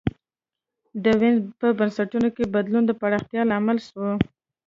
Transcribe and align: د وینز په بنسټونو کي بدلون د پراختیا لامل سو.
د 1.03 1.05
وینز 1.19 1.43
په 1.59 1.67
بنسټونو 1.77 2.27
کي 2.35 2.43
بدلون 2.55 2.83
د 2.87 2.91
پراختیا 3.01 3.41
لامل 3.51 3.77
سو. 3.89 4.05